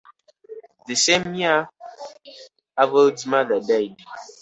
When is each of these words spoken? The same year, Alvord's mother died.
The 0.87 0.95
same 0.95 1.35
year, 1.35 1.69
Alvord's 2.75 3.27
mother 3.27 3.59
died. 3.59 3.97